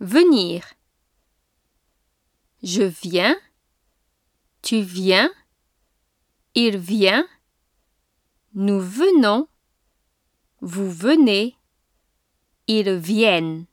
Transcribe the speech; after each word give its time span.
Venir. 0.00 0.62
Je 2.62 2.82
viens. 2.82 3.36
Tu 4.62 4.80
viens. 4.80 5.30
Il 6.54 6.78
vient. 6.78 7.26
Nous 8.54 8.80
venons. 8.80 9.48
Vous 10.60 10.90
venez. 10.90 11.56
Ils 12.66 12.96
viennent. 12.96 13.67